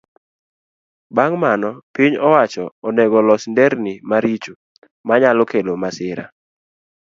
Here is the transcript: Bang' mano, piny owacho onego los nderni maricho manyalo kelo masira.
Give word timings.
Bang' 1.15 1.37
mano, 1.43 1.69
piny 1.93 2.15
owacho 2.27 2.63
onego 2.87 3.19
los 3.27 3.43
nderni 3.51 3.93
maricho 4.09 4.53
manyalo 5.07 5.43
kelo 5.51 5.73
masira. 5.83 6.25